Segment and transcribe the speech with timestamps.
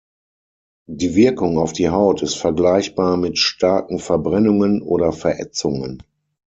[0.89, 6.01] Die Wirkung auf die Haut ist vergleichbar mit starken Verbrennungen oder Verätzungen.